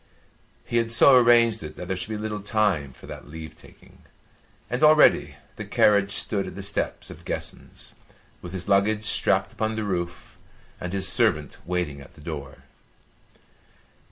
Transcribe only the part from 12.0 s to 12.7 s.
at the door.